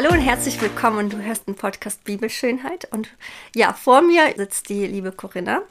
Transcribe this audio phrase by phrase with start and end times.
[0.00, 1.10] Hallo und herzlich willkommen.
[1.10, 2.86] Du hörst den Podcast Bibelschönheit.
[2.92, 3.08] Und
[3.52, 5.62] ja, vor mir sitzt die liebe Corinna.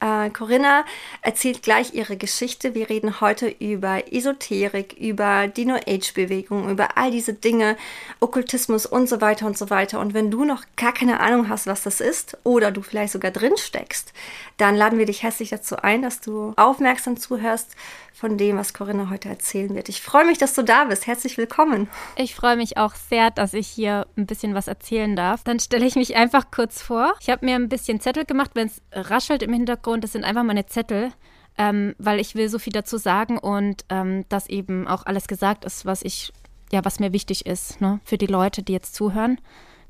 [0.00, 0.86] Äh, Corinna
[1.20, 2.74] erzählt gleich ihre Geschichte.
[2.74, 7.76] Wir reden heute über Esoterik, über die New Age-Bewegung, über all diese Dinge,
[8.20, 10.00] Okkultismus und so weiter und so weiter.
[10.00, 13.30] Und wenn du noch gar keine Ahnung hast, was das ist, oder du vielleicht sogar
[13.30, 14.14] drin steckst,
[14.56, 17.76] dann laden wir dich herzlich dazu ein, dass du aufmerksam zuhörst
[18.16, 19.90] von dem, was Corinna heute erzählen wird.
[19.90, 21.06] Ich freue mich, dass du da bist.
[21.06, 21.86] Herzlich willkommen.
[22.16, 25.44] Ich freue mich auch sehr, dass ich hier ein bisschen was erzählen darf.
[25.44, 27.12] Dann stelle ich mich einfach kurz vor.
[27.20, 30.02] Ich habe mir ein bisschen Zettel gemacht, wenn es raschelt im Hintergrund.
[30.02, 31.12] Das sind einfach meine Zettel.
[31.58, 35.64] Ähm, weil ich will so viel dazu sagen und ähm, dass eben auch alles gesagt
[35.64, 36.32] ist, was ich,
[36.70, 39.40] ja, was mir wichtig ist, ne, für die Leute, die jetzt zuhören.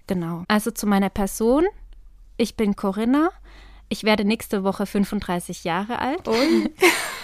[0.06, 0.44] Genau.
[0.46, 1.64] Also zu meiner Person.
[2.36, 3.30] Ich bin Corinna.
[3.88, 6.27] Ich werde nächste Woche 35 Jahre alt.
[6.27, 6.72] Ui.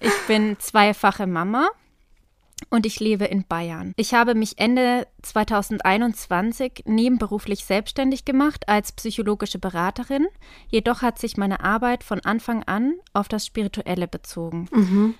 [0.00, 1.68] Ich bin zweifache Mama
[2.70, 3.92] und ich lebe in Bayern.
[3.96, 10.26] Ich habe mich Ende 2021 nebenberuflich selbstständig gemacht als psychologische Beraterin.
[10.68, 14.68] Jedoch hat sich meine Arbeit von Anfang an auf das Spirituelle bezogen.
[14.72, 15.14] Mhm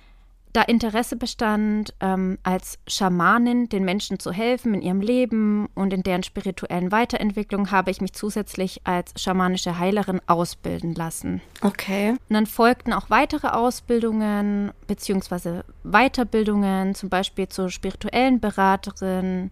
[0.53, 6.03] da Interesse bestand, ähm, als Schamanin den Menschen zu helfen in ihrem Leben und in
[6.03, 11.41] deren spirituellen Weiterentwicklung, habe ich mich zusätzlich als schamanische Heilerin ausbilden lassen.
[11.61, 12.11] Okay.
[12.11, 15.61] Und dann folgten auch weitere Ausbildungen bzw.
[15.83, 19.51] Weiterbildungen, zum Beispiel zur spirituellen Beraterin,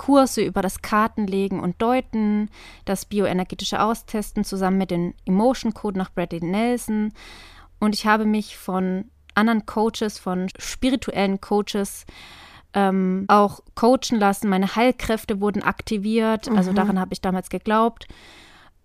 [0.00, 2.48] Kurse über das Kartenlegen und Deuten,
[2.86, 7.12] das bioenergetische Austesten zusammen mit dem Emotion Code nach Bradley Nelson.
[7.80, 12.06] Und ich habe mich von anderen Coaches, von spirituellen Coaches
[12.74, 14.48] ähm, auch coachen lassen.
[14.48, 16.48] Meine Heilkräfte wurden aktiviert.
[16.48, 16.76] Also mhm.
[16.76, 18.06] Daran habe ich damals geglaubt.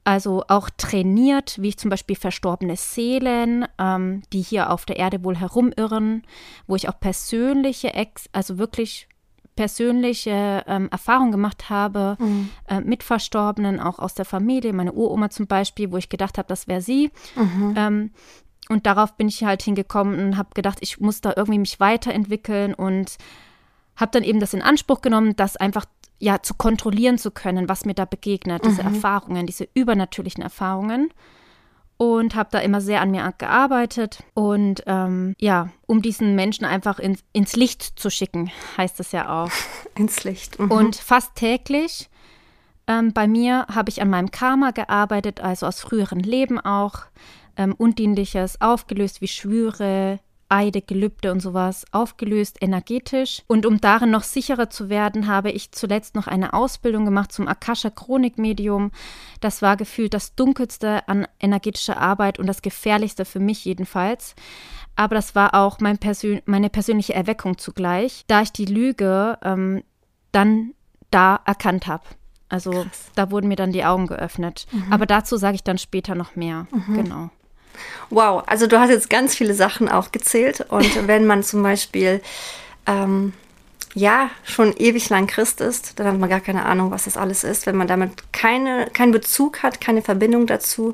[0.04, 5.24] Also auch trainiert, wie ich zum Beispiel verstorbene Seelen, ähm, die hier auf der Erde
[5.24, 6.24] wohl herumirren,
[6.68, 9.08] wo ich auch persönliche, Ex also wirklich
[9.56, 12.50] persönliche ähm, Erfahrungen gemacht habe mhm.
[12.68, 16.48] äh, mit Verstorbenen, auch aus der Familie, meine Uroma zum Beispiel, wo ich gedacht habe,
[16.48, 17.12] das wäre sie.
[17.36, 17.74] Mhm.
[17.76, 18.12] Ähm,
[18.70, 22.74] und darauf bin ich halt hingekommen und habe gedacht, ich muss da irgendwie mich weiterentwickeln
[22.74, 23.18] und
[23.96, 25.86] habe dann eben das in Anspruch genommen, das einfach
[26.20, 28.96] ja zu kontrollieren zu können, was mir da begegnet, diese mhm.
[28.96, 31.10] Erfahrungen, diese übernatürlichen Erfahrungen.
[31.98, 37.00] Und habe da immer sehr an mir gearbeitet und ähm, ja, um diesen Menschen einfach
[37.00, 39.50] in, ins Licht zu schicken, heißt es ja auch.
[39.96, 40.60] ins Licht.
[40.60, 40.72] Mhm.
[40.72, 42.10] Und fast täglich
[42.88, 47.04] ähm, bei mir habe ich an meinem Karma gearbeitet, also aus früheren Leben auch
[47.58, 53.42] ähm, Undienliches aufgelöst wie Schwüre, Eide, Gelübde und sowas aufgelöst, energetisch.
[53.48, 57.48] Und um darin noch sicherer zu werden, habe ich zuletzt noch eine Ausbildung gemacht zum
[57.48, 58.92] Akasha Chronikmedium.
[59.42, 64.36] Das war gefühlt das dunkelste an energetischer Arbeit und das gefährlichste für mich jedenfalls.
[64.96, 69.84] Aber das war auch mein Persön meine persönliche Erweckung zugleich, da ich die Lüge ähm,
[70.32, 70.74] dann
[71.12, 72.04] da erkannt habe.
[72.50, 73.12] Also Krass.
[73.16, 74.68] da wurden mir dann die Augen geöffnet.
[74.72, 74.94] Mhm.
[74.94, 76.68] Aber dazu sage ich dann später noch mehr.
[76.72, 76.94] Mhm.
[76.94, 77.30] Genau.
[78.10, 82.22] Wow, also du hast jetzt ganz viele Sachen aufgezählt und wenn man zum Beispiel
[82.86, 83.34] ähm,
[83.94, 87.44] ja schon ewig lang Christ ist, dann hat man gar keine Ahnung, was das alles
[87.44, 87.66] ist.
[87.66, 90.94] Wenn man damit keine, keinen Bezug hat, keine Verbindung dazu,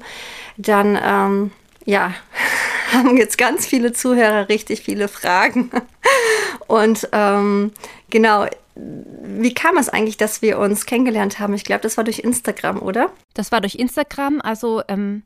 [0.58, 1.52] dann ähm,
[1.86, 2.14] ja,
[2.94, 5.72] haben jetzt ganz viele Zuhörer richtig viele Fragen.
[6.68, 7.72] Und ähm,
[8.10, 11.54] genau, wie kam es eigentlich, dass wir uns kennengelernt haben?
[11.54, 13.12] Ich glaube, das war durch Instagram, oder?
[13.34, 14.42] Das war durch Instagram.
[14.42, 15.24] Also ähm,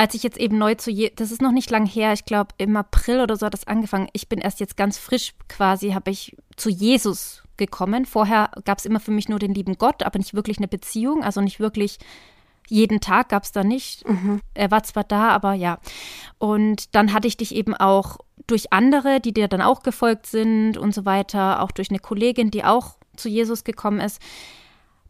[0.00, 2.54] als ich jetzt eben neu zu, Je das ist noch nicht lang her, ich glaube
[2.56, 4.08] im April oder so hat das angefangen.
[4.14, 8.06] Ich bin erst jetzt ganz frisch quasi, habe ich zu Jesus gekommen.
[8.06, 11.22] Vorher gab es immer für mich nur den lieben Gott, aber nicht wirklich eine Beziehung,
[11.22, 11.98] also nicht wirklich
[12.66, 14.08] jeden Tag gab es da nicht.
[14.08, 14.40] Mhm.
[14.54, 15.78] Er war zwar da, aber ja.
[16.38, 20.78] Und dann hatte ich dich eben auch durch andere, die dir dann auch gefolgt sind
[20.78, 24.18] und so weiter, auch durch eine Kollegin, die auch zu Jesus gekommen ist,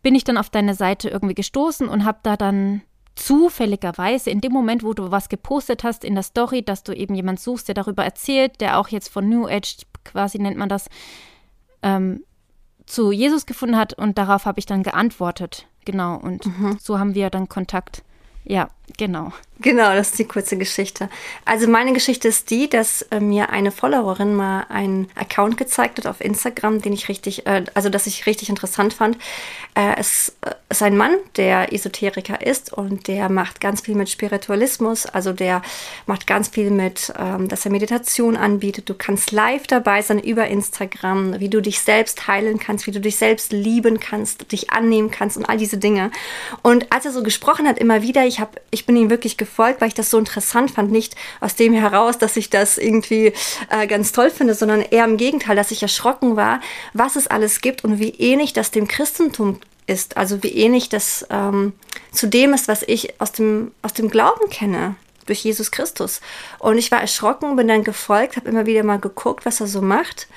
[0.02, 2.82] bin ich dann auf deine Seite irgendwie gestoßen und habe da dann
[3.20, 7.14] zufälligerweise in dem Moment, wo du was gepostet hast in der Story, dass du eben
[7.14, 10.88] jemand suchst, der darüber erzählt, der auch jetzt von New Age, quasi nennt man das,
[11.82, 12.24] ähm,
[12.86, 15.66] zu Jesus gefunden hat und darauf habe ich dann geantwortet.
[15.84, 16.78] Genau, und mhm.
[16.80, 18.02] so haben wir dann Kontakt.
[18.44, 19.32] Ja, genau.
[19.62, 21.10] Genau, das ist die kurze Geschichte.
[21.44, 26.06] Also meine Geschichte ist die, dass äh, mir eine Followerin mal einen Account gezeigt hat
[26.06, 29.18] auf Instagram, den ich richtig, äh, also dass ich richtig interessant fand.
[29.74, 30.34] Äh, es
[30.70, 35.04] ist ein Mann, der Esoteriker ist und der macht ganz viel mit Spiritualismus.
[35.04, 35.60] Also der
[36.06, 38.88] macht ganz viel mit, ähm, dass er Meditation anbietet.
[38.88, 43.00] Du kannst live dabei sein über Instagram, wie du dich selbst heilen kannst, wie du
[43.00, 46.10] dich selbst lieben kannst, dich annehmen kannst und all diese Dinge.
[46.62, 49.80] Und als er so gesprochen hat, immer wieder, ich habe, ich bin ihm wirklich gefolgt,
[49.80, 50.90] weil ich das so interessant fand.
[50.90, 53.32] Nicht aus dem heraus, dass ich das irgendwie
[53.68, 56.60] äh, ganz toll finde, sondern eher im Gegenteil, dass ich erschrocken war,
[56.92, 60.16] was es alles gibt und wie ähnlich das dem Christentum ist.
[60.16, 61.72] Also wie ähnlich das ähm,
[62.12, 64.96] zu dem ist, was ich aus dem, aus dem Glauben kenne
[65.26, 66.20] durch Jesus Christus.
[66.58, 69.82] Und ich war erschrocken, bin dann gefolgt, habe immer wieder mal geguckt, was er so
[69.82, 70.28] macht.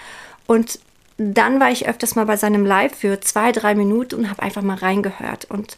[0.46, 0.80] Und
[1.18, 4.62] dann war ich öfters mal bei seinem Live für zwei, drei Minuten und habe einfach
[4.62, 5.46] mal reingehört.
[5.46, 5.78] Und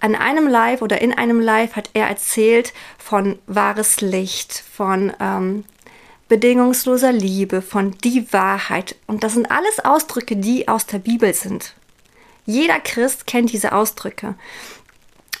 [0.00, 5.64] an einem Live oder in einem Live hat er erzählt von wahres Licht, von ähm,
[6.28, 8.96] bedingungsloser Liebe, von die Wahrheit.
[9.06, 11.74] Und das sind alles Ausdrücke, die aus der Bibel sind.
[12.46, 14.34] Jeder Christ kennt diese Ausdrücke.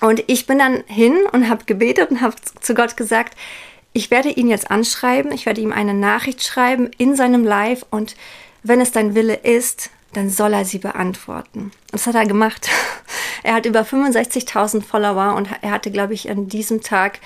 [0.00, 3.36] Und ich bin dann hin und habe gebetet und habe zu Gott gesagt,
[3.92, 8.16] ich werde ihn jetzt anschreiben, ich werde ihm eine Nachricht schreiben in seinem Live und
[8.62, 11.60] wenn es dein Wille ist, dann soll er sie beantworten.
[11.60, 12.68] Und das hat er gemacht.
[13.42, 17.20] Er hat über 65.000 Follower und er hatte, glaube ich, an diesem Tag,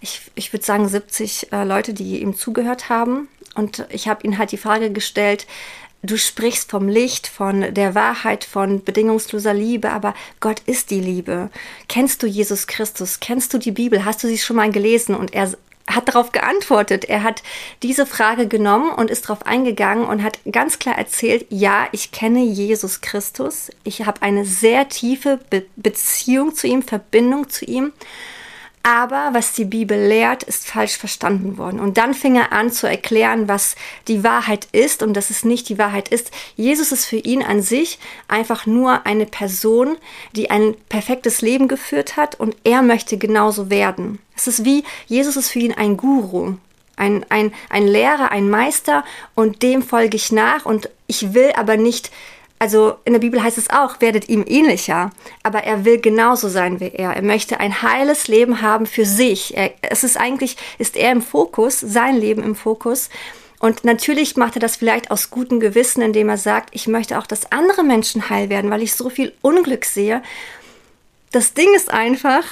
[0.00, 3.28] ich, ich würde sagen, 70 äh, Leute, die ihm zugehört haben.
[3.54, 5.46] Und ich habe ihm halt die Frage gestellt,
[6.02, 11.48] du sprichst vom Licht, von der Wahrheit, von bedingungsloser Liebe, aber Gott ist die Liebe.
[11.88, 13.20] Kennst du Jesus Christus?
[13.20, 14.04] Kennst du die Bibel?
[14.04, 15.14] Hast du sie schon mal gelesen?
[15.14, 15.52] Und er
[15.88, 17.04] hat darauf geantwortet.
[17.04, 17.42] Er hat
[17.82, 22.40] diese Frage genommen und ist darauf eingegangen und hat ganz klar erzählt, ja, ich kenne
[22.40, 23.70] Jesus Christus.
[23.84, 27.92] Ich habe eine sehr tiefe Be Beziehung zu ihm, Verbindung zu ihm.
[28.84, 31.78] Aber was die Bibel lehrt, ist falsch verstanden worden.
[31.78, 33.76] Und dann fing er an zu erklären, was
[34.08, 36.32] die Wahrheit ist und dass es nicht die Wahrheit ist.
[36.56, 39.96] Jesus ist für ihn an sich einfach nur eine Person,
[40.34, 44.18] die ein perfektes Leben geführt hat und er möchte genauso werden.
[44.36, 46.54] Es ist wie, Jesus ist für ihn ein Guru,
[46.96, 49.04] ein, ein, ein Lehrer, ein Meister
[49.36, 52.10] und dem folge ich nach und ich will aber nicht
[52.62, 55.10] also in der Bibel heißt es auch, werdet ihm ähnlicher,
[55.42, 57.10] aber er will genauso sein wie er.
[57.10, 59.56] Er möchte ein heiles Leben haben für sich.
[59.56, 63.10] Er, es ist eigentlich, ist er im Fokus, sein Leben im Fokus.
[63.58, 67.26] Und natürlich macht er das vielleicht aus gutem Gewissen, indem er sagt, ich möchte auch,
[67.26, 70.22] dass andere Menschen heil werden, weil ich so viel Unglück sehe.
[71.32, 72.44] Das Ding ist einfach,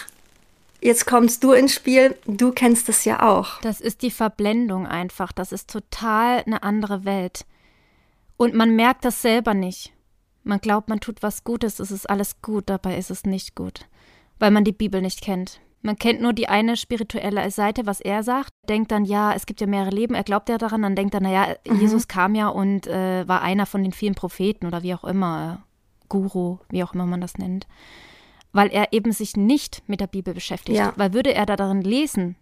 [0.81, 3.61] jetzt kommst du ins Spiel, du kennst es ja auch.
[3.61, 7.45] Das ist die Verblendung einfach, das ist total eine andere Welt.
[8.37, 9.93] Und man merkt das selber nicht.
[10.43, 13.87] Man glaubt, man tut was Gutes, es ist alles gut, dabei ist es nicht gut,
[14.39, 15.61] weil man die Bibel nicht kennt.
[15.83, 19.63] Man kennt nur die eine spirituelle Seite, was er sagt, denkt dann, ja, es gibt
[19.63, 21.81] ja mehrere Leben, er glaubt ja daran, dann denkt er, naja, mhm.
[21.81, 25.61] Jesus kam ja und äh, war einer von den vielen Propheten oder wie auch immer,
[25.61, 25.71] äh,
[26.09, 27.67] Guru, wie auch immer man das nennt.
[28.53, 30.77] Weil er eben sich nicht mit der Bibel beschäftigt.
[30.77, 30.93] Ja.
[30.97, 32.37] Weil würde er da darin lesen,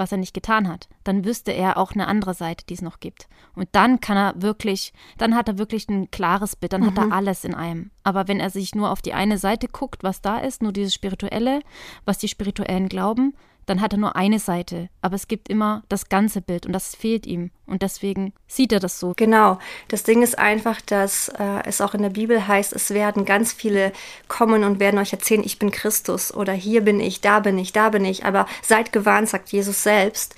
[0.00, 2.98] was er nicht getan hat, dann wüsste er auch eine andere Seite, die es noch
[2.98, 3.28] gibt.
[3.54, 6.86] Und dann kann er wirklich, dann hat er wirklich ein klares Bild, dann mhm.
[6.86, 7.12] hat er mhm.
[7.12, 7.90] alles in einem.
[8.02, 10.94] Aber wenn er sich nur auf die eine Seite guckt, was da ist, nur dieses
[10.94, 11.60] Spirituelle,
[12.04, 13.34] was die Spirituellen glauben,
[13.70, 14.88] dann hat er nur eine Seite.
[15.00, 17.52] Aber es gibt immer das ganze Bild und das fehlt ihm.
[17.66, 19.12] Und deswegen sieht er das so.
[19.16, 19.60] Genau.
[19.86, 23.52] Das Ding ist einfach, dass äh, es auch in der Bibel heißt, es werden ganz
[23.52, 23.92] viele
[24.26, 27.72] kommen und werden euch erzählen, ich bin Christus oder hier bin ich, da bin ich,
[27.72, 28.24] da bin ich.
[28.24, 30.34] Aber seid gewarnt, sagt Jesus selbst.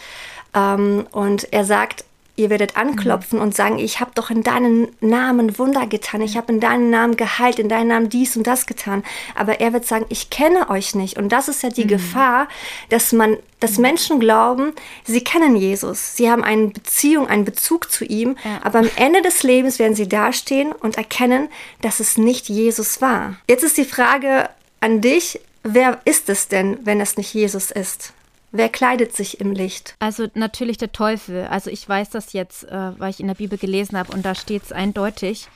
[0.54, 5.58] Ähm, und er sagt, Ihr werdet anklopfen und sagen, ich habe doch in deinem Namen
[5.58, 9.02] Wunder getan, ich habe in deinem Namen geheilt, in deinem Namen dies und das getan.
[9.34, 11.18] Aber er wird sagen, ich kenne euch nicht.
[11.18, 11.88] Und das ist ja die mhm.
[11.88, 12.48] Gefahr,
[12.88, 13.76] dass man, dass.
[13.78, 14.72] Menschen glauben,
[15.04, 18.60] sie kennen Jesus, sie haben eine Beziehung, einen Bezug zu ihm, ja.
[18.62, 21.48] aber am Ende des Lebens werden sie dastehen und erkennen,
[21.80, 23.36] dass es nicht Jesus war.
[23.48, 24.48] Jetzt ist die Frage
[24.80, 28.12] an dich, wer ist es denn, wenn es nicht Jesus ist?
[28.52, 29.96] Wer kleidet sich im Licht?
[29.98, 31.46] Also natürlich der Teufel.
[31.46, 34.34] Also ich weiß das jetzt, äh, weil ich in der Bibel gelesen habe und da
[34.34, 35.48] steht es eindeutig,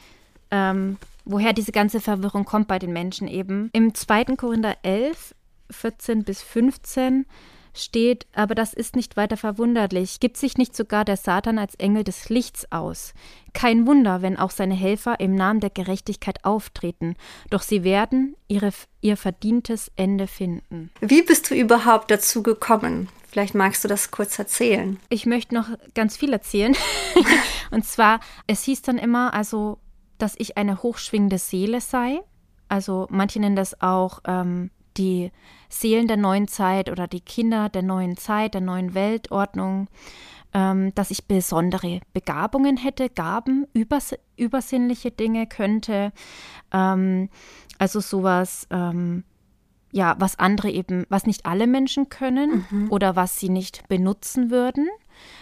[0.50, 3.68] ähm, woher diese ganze Verwirrung kommt bei den Menschen eben.
[3.74, 4.36] Im 2.
[4.36, 5.34] Korinther 11,
[5.70, 7.26] 14 bis 15
[7.78, 10.20] steht, aber das ist nicht weiter verwunderlich.
[10.20, 13.14] Gibt sich nicht sogar der Satan als Engel des Lichts aus?
[13.52, 17.16] Kein Wunder, wenn auch seine Helfer im Namen der Gerechtigkeit auftreten,
[17.50, 20.90] doch sie werden ihre, ihr verdientes Ende finden.
[21.00, 23.08] Wie bist du überhaupt dazu gekommen?
[23.28, 24.98] Vielleicht magst du das kurz erzählen.
[25.08, 26.74] Ich möchte noch ganz viel erzählen.
[27.70, 29.78] Und zwar, es hieß dann immer, also,
[30.16, 32.20] dass ich eine hochschwingende Seele sei.
[32.68, 35.30] Also manche nennen das auch ähm, die
[35.68, 39.88] Seelen der neuen Zeit oder die Kinder der neuen Zeit, der neuen Weltordnung,
[40.54, 46.12] ähm, dass ich besondere Begabungen hätte, Gaben, übers übersinnliche Dinge könnte,
[46.72, 47.28] ähm,
[47.78, 49.24] also sowas, ähm,
[49.92, 52.90] ja, was andere eben, was nicht alle Menschen können mhm.
[52.90, 54.88] oder was sie nicht benutzen würden,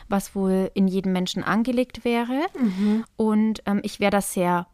[0.08, 2.40] was wohl in jedem Menschen angelegt wäre.
[2.58, 3.04] Mhm.
[3.16, 4.66] Und ähm, ich wäre da sehr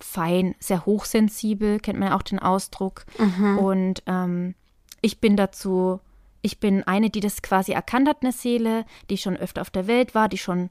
[0.00, 3.04] fein, sehr hochsensibel, kennt man ja auch den Ausdruck.
[3.18, 3.58] Mhm.
[3.58, 4.54] Und ähm,
[5.00, 6.00] ich bin dazu,
[6.42, 9.86] ich bin eine, die das quasi erkannt hat, eine Seele, die schon öfter auf der
[9.86, 10.70] Welt war, die schon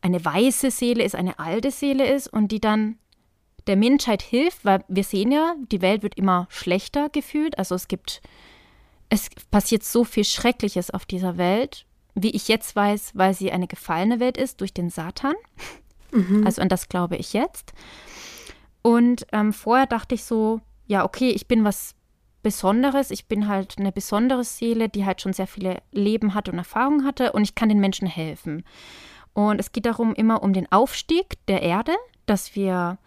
[0.00, 2.98] eine weiße Seele ist, eine alte Seele ist und die dann
[3.66, 7.58] der Menschheit hilft, weil wir sehen ja, die Welt wird immer schlechter gefühlt.
[7.58, 8.20] Also es gibt,
[9.08, 13.68] es passiert so viel Schreckliches auf dieser Welt, wie ich jetzt weiß, weil sie eine
[13.68, 15.34] gefallene Welt ist durch den Satan.
[16.10, 16.44] Mhm.
[16.44, 17.72] Also an das glaube ich jetzt.
[18.82, 21.94] Und ähm, vorher dachte ich so, ja, okay, ich bin was
[22.42, 23.10] Besonderes.
[23.10, 27.04] Ich bin halt eine besondere Seele, die halt schon sehr viele Leben hatte und Erfahrungen
[27.04, 28.64] hatte und ich kann den Menschen helfen.
[29.32, 31.92] Und es geht darum immer um den Aufstieg der Erde,
[32.26, 32.98] dass wir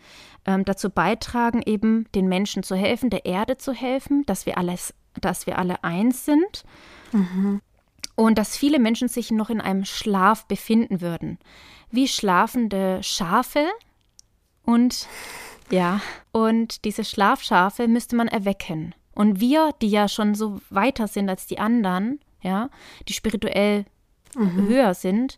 [0.46, 4.94] ähm, dazu beitragen, eben den Menschen zu helfen, der Erde zu helfen, dass wir alles,
[5.20, 6.64] dass wir alle eins sind.
[7.12, 7.62] Mhm.
[8.16, 11.38] Und dass viele Menschen sich noch in einem Schlaf befinden würden.
[11.92, 13.68] Wie schlafende Schafe.
[14.64, 15.08] Und
[15.72, 18.94] ja, und diese Schlafschafe müsste man erwecken.
[19.14, 22.70] Und wir, die ja schon so weiter sind als die anderen, ja,
[23.08, 23.86] die spirituell
[24.36, 24.68] mhm.
[24.68, 25.38] höher sind,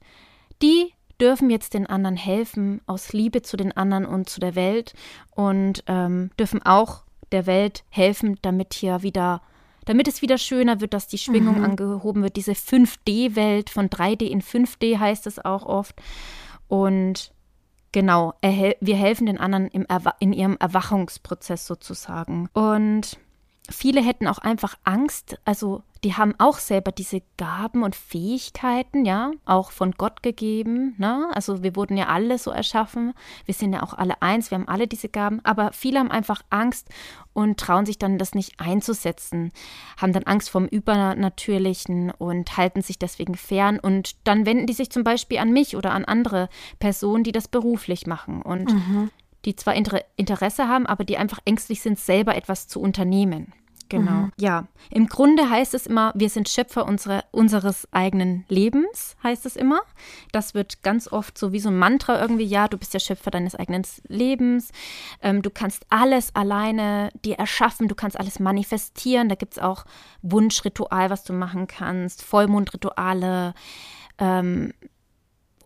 [0.62, 4.93] die dürfen jetzt den anderen helfen, aus Liebe zu den anderen und zu der Welt
[5.31, 9.41] und ähm, dürfen auch der Welt helfen, damit hier wieder,
[9.86, 11.65] damit es wieder schöner wird, dass die Schwingung mhm.
[11.65, 12.36] angehoben wird.
[12.36, 15.96] Diese 5D-Welt von 3D in 5D heißt es auch oft.
[16.67, 17.31] Und
[17.91, 19.86] genau, wir helfen den anderen im
[20.20, 22.50] in ihrem Erwachungsprozess sozusagen.
[22.53, 23.17] Und
[23.69, 29.31] viele hätten auch einfach Angst, also die haben auch selber diese Gaben und Fähigkeiten, ja,
[29.45, 31.27] auch von Gott gegeben, ne?
[31.33, 33.13] Also wir wurden ja alle so erschaffen,
[33.45, 36.41] wir sind ja auch alle eins, wir haben alle diese Gaben, aber viele haben einfach
[36.50, 36.89] Angst
[37.33, 39.51] und trauen sich dann das nicht einzusetzen,
[40.00, 43.79] haben dann Angst vom Übernatürlichen und halten sich deswegen fern.
[43.79, 47.47] Und dann wenden die sich zum Beispiel an mich oder an andere Personen, die das
[47.47, 48.41] beruflich machen.
[48.41, 49.12] Und mhm
[49.48, 53.54] die zwar Inter Interesse haben, aber die einfach ängstlich sind, selber etwas zu unternehmen.
[53.89, 54.12] Genau.
[54.12, 54.32] Mhm.
[54.38, 59.56] Ja, im Grunde heißt es immer, wir sind Schöpfer unsere, unseres eigenen Lebens, heißt es
[59.56, 59.80] immer.
[60.34, 63.32] Das wird ganz oft so wie so ein Mantra irgendwie, ja, du bist der Schöpfer
[63.32, 64.72] deines eigenen Lebens.
[65.22, 69.30] Ähm, du kannst alles alleine dir erschaffen, du kannst alles manifestieren.
[69.30, 69.86] Da gibt es auch
[70.22, 73.54] Wunschritual, was du machen kannst, Vollmondrituale.
[74.20, 74.74] Ähm,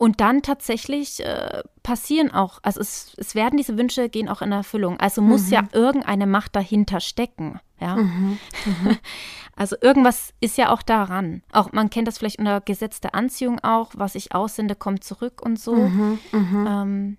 [0.02, 4.52] und dann tatsächlich äh, passieren auch, also es, es werden diese Wünsche gehen auch in
[4.52, 5.00] Erfüllung.
[5.00, 5.54] Also muss mhm.
[5.54, 7.60] ja irgendeine Macht dahinter stecken.
[7.80, 7.98] Ja.
[7.98, 8.40] Mhm.
[8.66, 8.98] Mhm.
[9.58, 11.44] Also irgendwas ist ja auch daran.
[11.52, 15.40] Auch man kennt das vielleicht unter Gesetz der Anziehung auch, was ich aussende, kommt zurück
[15.40, 15.76] und so.
[15.76, 16.20] Mhm.
[16.32, 16.68] mhm.
[16.68, 17.18] Ähm,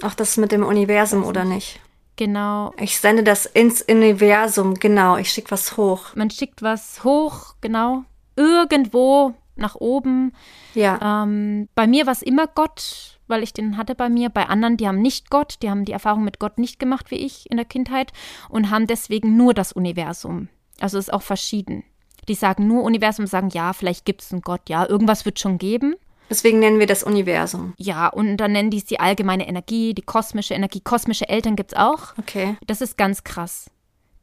[0.00, 1.80] auch das mit dem Universum oder nicht?
[2.14, 2.72] Genau.
[2.78, 5.18] Ich sende das ins Universum, genau.
[5.18, 6.14] Ich schicke was hoch.
[6.14, 8.04] Man schickt was hoch, genau.
[8.36, 10.32] Irgendwo nach oben.
[10.74, 11.22] Ja.
[11.24, 14.28] Ähm, bei mir war es immer Gott, weil ich den hatte bei mir.
[14.28, 17.16] Bei anderen, die haben nicht Gott, die haben die Erfahrung mit Gott nicht gemacht wie
[17.16, 18.12] ich in der Kindheit
[18.48, 20.48] und haben deswegen nur das Universum.
[20.80, 21.84] Also ist auch verschieden.
[22.28, 25.58] Die sagen nur Universum, sagen ja, vielleicht gibt es einen Gott, ja, irgendwas wird schon
[25.58, 25.94] geben.
[26.28, 27.72] Deswegen nennen wir das Universum.
[27.78, 30.80] Ja, und dann nennen die es die allgemeine Energie, die kosmische Energie.
[30.80, 32.18] Kosmische Eltern gibt es auch.
[32.18, 32.56] Okay.
[32.66, 33.70] Das ist ganz krass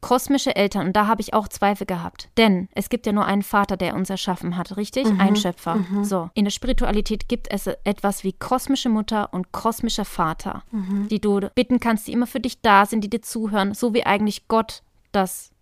[0.04, 2.28] kosmische Eltern, und da habe ich auch Zweifel gehabt.
[2.36, 5.06] Denn es gibt ja nur einen Vater, der uns erschaffen hat, richtig?
[5.06, 5.18] Mhm.
[5.18, 5.76] Ein Schöpfer.
[5.76, 6.04] Mhm.
[6.04, 6.28] So.
[6.34, 11.08] In der Spiritualität gibt es etwas wie kosmische Mutter und kosmischer Vater, mhm.
[11.08, 14.04] die du bitten kannst, die immer für dich da sind, die dir zuhören, so wie
[14.04, 14.82] eigentlich Gott
[15.12, 15.52] das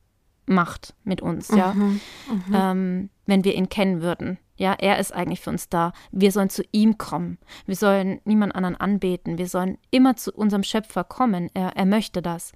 [0.46, 1.72] macht mit uns, ja.
[1.72, 2.00] Mhm.
[2.28, 2.52] Mhm.
[2.52, 4.38] Ähm, wenn wir ihn kennen würden.
[4.56, 5.92] Ja, er ist eigentlich für uns da.
[6.10, 7.38] Wir sollen zu ihm kommen.
[7.66, 9.38] Wir sollen niemand anderen anbeten.
[9.38, 11.48] Wir sollen immer zu unserem Schöpfer kommen.
[11.54, 12.52] Er, er möchte das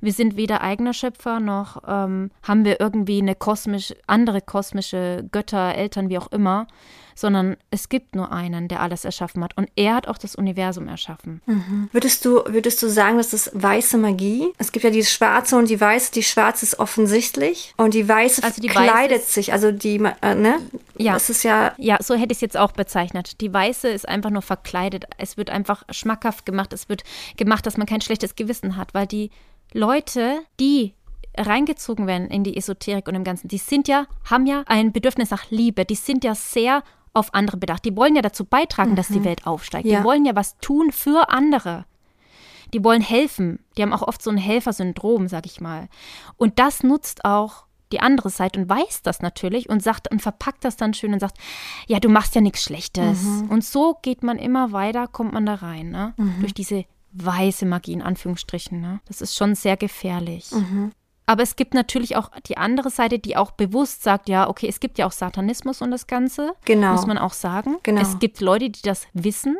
[0.00, 5.74] wir sind weder eigener Schöpfer noch ähm, haben wir irgendwie eine kosmisch, andere kosmische Götter,
[5.74, 6.66] Eltern, wie auch immer,
[7.14, 9.56] sondern es gibt nur einen, der alles erschaffen hat.
[9.56, 11.42] Und er hat auch das Universum erschaffen.
[11.44, 11.90] Mhm.
[11.92, 14.48] Würdest, du, würdest du sagen, dass das weiße Magie?
[14.56, 16.12] Es gibt ja die schwarze und die weiße.
[16.12, 19.52] Die schwarze ist offensichtlich und die weiße also die kleidet weiße sich.
[19.52, 20.56] Also die, äh, ne?
[20.96, 21.16] Ja.
[21.16, 21.74] Es ist ja.
[21.76, 23.40] Ja, so hätte ich es jetzt auch bezeichnet.
[23.42, 25.04] Die weiße ist einfach nur verkleidet.
[25.18, 26.72] Es wird einfach schmackhaft gemacht.
[26.72, 27.04] Es wird
[27.36, 29.30] gemacht, dass man kein schlechtes Gewissen hat, weil die
[29.72, 30.94] Leute, die
[31.36, 35.30] reingezogen werden in die Esoterik und im Ganzen, die sind ja, haben ja ein Bedürfnis
[35.30, 37.84] nach Liebe, die sind ja sehr auf andere bedacht.
[37.84, 38.96] Die wollen ja dazu beitragen, mhm.
[38.96, 39.24] dass die mhm.
[39.24, 39.86] Welt aufsteigt.
[39.86, 39.98] Ja.
[39.98, 41.84] Die wollen ja was tun für andere.
[42.72, 43.64] Die wollen helfen.
[43.76, 45.88] Die haben auch oft so ein Helfersyndrom, sag ich mal.
[46.36, 50.64] Und das nutzt auch die andere Seite und weiß das natürlich und sagt und verpackt
[50.64, 51.38] das dann schön und sagt,
[51.88, 53.22] ja, du machst ja nichts Schlechtes.
[53.22, 53.50] Mhm.
[53.50, 56.14] Und so geht man immer weiter, kommt man da rein, ne?
[56.16, 56.36] Mhm.
[56.40, 58.80] Durch diese weiße Magie in Anführungsstrichen.
[58.80, 59.00] Ne?
[59.06, 60.50] Das ist schon sehr gefährlich.
[60.52, 60.92] Mhm.
[61.26, 64.80] Aber es gibt natürlich auch die andere Seite, die auch bewusst sagt, ja, okay, es
[64.80, 66.54] gibt ja auch Satanismus und das Ganze.
[66.64, 66.92] Genau.
[66.92, 67.76] Muss man auch sagen.
[67.84, 68.00] Genau.
[68.00, 69.56] Es gibt Leute, die das wissen,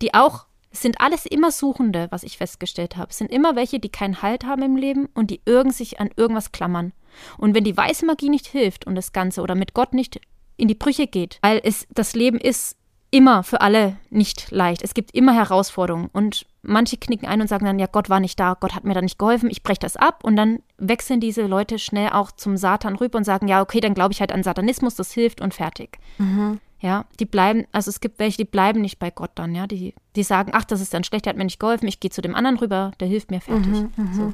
[0.00, 3.10] die auch, es sind alles immer Suchende, was ich festgestellt habe.
[3.10, 6.08] Es sind immer welche, die keinen Halt haben im Leben und die irgend sich an
[6.16, 6.94] irgendwas klammern.
[7.36, 10.20] Und wenn die weiße Magie nicht hilft und das Ganze oder mit Gott nicht
[10.56, 12.76] in die Brüche geht, weil es das Leben ist
[13.10, 14.82] immer für alle nicht leicht.
[14.82, 18.38] Es gibt immer Herausforderungen und manche knicken ein und sagen dann, ja, Gott war nicht
[18.38, 20.24] da, Gott hat mir da nicht geholfen, ich breche das ab.
[20.24, 23.94] Und dann wechseln diese Leute schnell auch zum Satan rüber und sagen, ja, okay, dann
[23.94, 25.98] glaube ich halt an Satanismus, das hilft und fertig.
[26.18, 26.60] Mhm.
[26.80, 29.66] Ja, die bleiben, also es gibt welche, die bleiben nicht bei Gott dann, ja.
[29.66, 32.10] Die, die sagen, ach, das ist dann schlecht, der hat mir nicht geholfen, ich gehe
[32.10, 33.72] zu dem anderen rüber, der hilft mir fertig.
[33.72, 34.14] Mhm, mhm.
[34.14, 34.32] so.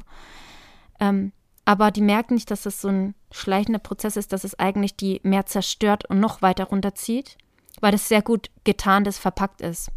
[0.99, 1.31] ähm,
[1.65, 5.21] aber die merken nicht, dass das so ein schleichender Prozess ist, dass es eigentlich die
[5.23, 7.37] mehr zerstört und noch weiter runterzieht,
[7.79, 9.89] weil das sehr gut getan, das verpackt ist.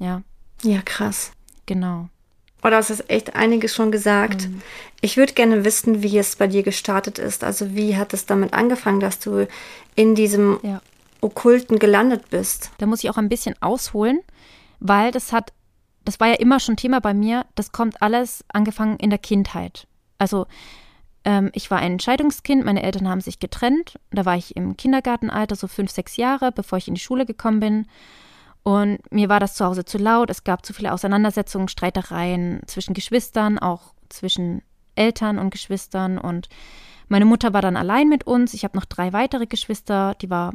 [0.00, 0.22] Ja.
[0.64, 1.32] Ja, krass.
[1.66, 2.08] Genau.
[2.62, 4.48] Oder hast du echt einiges schon gesagt.
[4.48, 4.62] Mhm.
[5.00, 7.42] Ich würde gerne wissen, wie es bei dir gestartet ist.
[7.42, 9.48] Also wie hat es damit angefangen, dass du
[9.96, 10.80] in diesem ja.
[11.20, 12.70] Okkulten gelandet bist?
[12.78, 14.20] Da muss ich auch ein bisschen ausholen,
[14.78, 15.52] weil das hat,
[16.04, 17.46] das war ja immer schon Thema bei mir.
[17.56, 19.88] Das kommt alles angefangen in der Kindheit.
[20.18, 20.46] Also
[21.24, 23.98] ähm, ich war ein Scheidungskind, meine Eltern haben sich getrennt.
[24.12, 27.58] Da war ich im Kindergartenalter, so fünf, sechs Jahre, bevor ich in die Schule gekommen
[27.58, 27.86] bin.
[28.62, 30.30] Und mir war das zu Hause zu laut.
[30.30, 34.62] Es gab zu viele Auseinandersetzungen, Streitereien zwischen Geschwistern, auch zwischen
[34.94, 36.18] Eltern und Geschwistern.
[36.18, 36.48] Und
[37.08, 38.54] meine Mutter war dann allein mit uns.
[38.54, 40.14] Ich habe noch drei weitere Geschwister.
[40.20, 40.54] Die war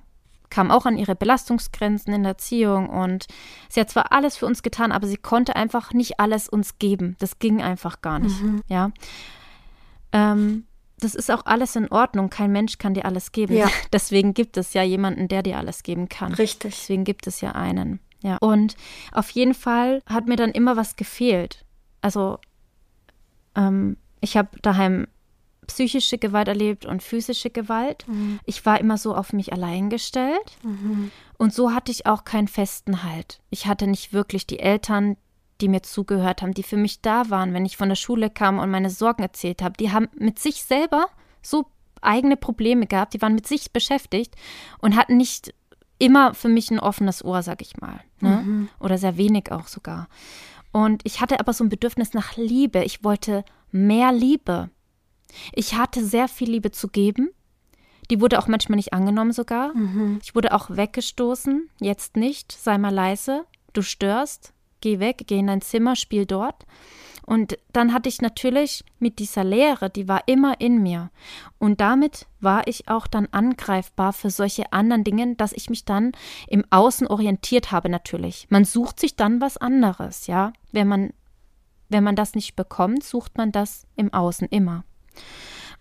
[0.50, 3.28] kam auch an ihre Belastungsgrenzen in der Erziehung und
[3.70, 7.16] sie hat zwar alles für uns getan, aber sie konnte einfach nicht alles uns geben.
[7.20, 8.42] Das ging einfach gar nicht.
[8.42, 8.64] Mhm.
[8.68, 8.92] Ja.
[10.14, 10.66] Ähm,
[11.00, 12.30] das ist auch alles in Ordnung.
[12.30, 13.56] Kein Mensch kann dir alles geben.
[13.56, 13.70] Ja.
[13.94, 16.34] Deswegen gibt es ja jemanden, der dir alles geben kann.
[16.34, 16.76] Richtig.
[16.76, 18.00] Deswegen gibt es ja einen.
[18.24, 18.38] Ja.
[18.38, 18.76] Und
[19.12, 21.66] auf jeden Fall hat mir dann immer was gefehlt.
[22.02, 22.40] Also
[23.56, 25.08] ähm, ich habe daheim
[25.68, 28.08] psychische Gewalt erlebt und physische Gewalt.
[28.08, 28.40] Mhm.
[28.46, 30.58] Ich war immer so auf mich allein gestellt.
[30.64, 31.12] Mhm.
[31.38, 33.42] Und so hatte ich auch keinen festen Halt.
[33.50, 35.18] Ich hatte nicht wirklich die Eltern,
[35.62, 38.60] die mir zugehört haben, die für mich da waren, wenn ich von der Schule kam
[38.60, 39.76] und meine Sorgen erzählt habe.
[39.78, 41.08] Die haben mit sich selber
[41.42, 41.68] so
[42.02, 44.36] eigene Probleme gehabt, die waren mit sich beschäftigt
[44.80, 45.54] und hatten nicht
[46.00, 48.02] immer für mich ein offenes Ohr, sag ich mal.
[48.20, 48.44] Ne?
[48.46, 48.70] Mhm.
[48.80, 50.08] Oder sehr wenig auch sogar.
[50.72, 52.84] Und ich hatte aber so ein Bedürfnis nach Liebe.
[52.84, 54.70] Ich wollte mehr Liebe.
[55.54, 57.32] Ich hatte sehr viel Liebe zu geben.
[58.10, 59.76] Die wurde auch manchmal nicht angenommen sogar.
[59.76, 60.20] Mhm.
[60.22, 61.70] Ich wurde auch weggestoßen.
[61.80, 62.52] Jetzt nicht.
[62.52, 63.46] Sei mal leise.
[63.74, 66.66] Du störst geh weg, geh in dein Zimmer, spiel dort.
[67.26, 71.12] Und dann hatte ich natürlich mit dieser Lehre, die war immer in mir.
[71.60, 76.14] Und damit war ich auch dann angreifbar für solche anderen Dinge, dass ich mich dann
[76.48, 78.48] im Außen orientiert habe natürlich.
[78.50, 80.54] Man sucht sich dann was anderes, ja.
[80.72, 81.12] Wenn man,
[81.90, 84.86] wenn man das nicht bekommt, sucht man das im Außen immer.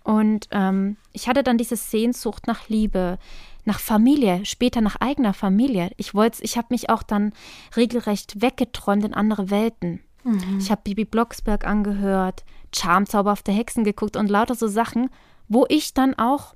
[0.02, 3.18] Und ähm, ich hatte dann diese Sehnsucht nach Liebe,
[3.66, 5.90] nach Familie, später nach eigener Familie.
[5.96, 7.32] Ich wollte, ich habe mich auch dann
[7.76, 10.00] regelrecht weggeträumt in andere Welten.
[10.24, 10.58] Mhm.
[10.58, 15.10] Ich habe Bibi Blocksberg angehört, Charmzauber auf der Hexen geguckt und lauter so Sachen,
[15.48, 16.54] wo ich dann auch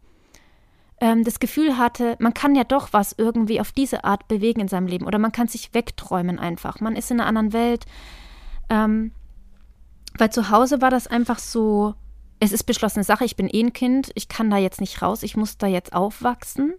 [1.00, 4.68] ähm, das Gefühl hatte, man kann ja doch was irgendwie auf diese Art bewegen in
[4.68, 6.80] seinem Leben oder man kann sich wegträumen einfach.
[6.80, 7.86] Man ist in einer anderen Welt.
[8.68, 9.12] Ähm,
[10.16, 11.94] weil zu Hause war das einfach so,
[12.40, 15.22] es ist beschlossene Sache, ich bin eh ein Kind, ich kann da jetzt nicht raus,
[15.22, 16.74] ich muss da jetzt aufwachsen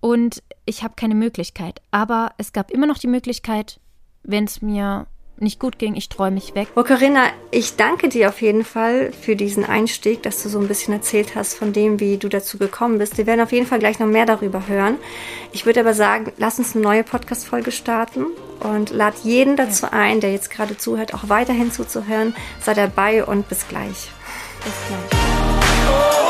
[0.00, 1.80] und ich habe keine Möglichkeit.
[1.90, 3.80] Aber es gab immer noch die Möglichkeit,
[4.22, 5.06] wenn es mir
[5.40, 6.68] nicht gut ging, ich träume mich weg.
[6.76, 10.68] Oh, Corinna, ich danke dir auf jeden Fall für diesen Einstieg, dass du so ein
[10.68, 13.16] bisschen erzählt hast von dem, wie du dazu gekommen bist.
[13.16, 14.96] Wir werden auf jeden Fall gleich noch mehr darüber hören.
[15.52, 18.26] Ich würde aber sagen, lass uns eine neue Podcast-Folge starten
[18.60, 22.34] und lad jeden dazu ein, der jetzt gerade zuhört, auch weiterhin zuzuhören.
[22.60, 24.10] Sei dabei und bis gleich.
[24.62, 26.29] Bis gleich.